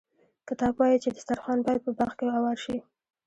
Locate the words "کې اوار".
2.19-2.57